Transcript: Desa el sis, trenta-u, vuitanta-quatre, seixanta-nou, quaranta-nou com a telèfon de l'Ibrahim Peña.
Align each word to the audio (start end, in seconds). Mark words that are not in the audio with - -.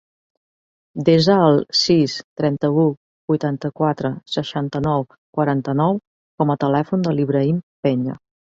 Desa 1.09 1.35
el 1.49 1.59
sis, 1.79 2.15
trenta-u, 2.41 2.85
vuitanta-quatre, 3.33 4.13
seixanta-nou, 4.39 5.07
quaranta-nou 5.39 6.03
com 6.41 6.55
a 6.57 6.61
telèfon 6.65 7.09
de 7.11 7.19
l'Ibrahim 7.19 7.65
Peña. 7.89 8.19